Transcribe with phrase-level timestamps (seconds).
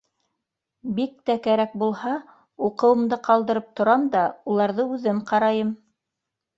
[0.99, 2.15] Бик тә кәрәк булһа,
[2.71, 5.75] уҡыуымды ҡалдырып торам да, уларҙы үҙем ҡарайым.